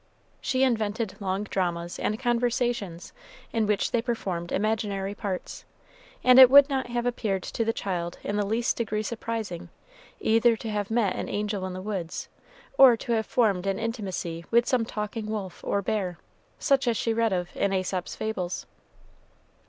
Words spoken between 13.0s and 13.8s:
have formed an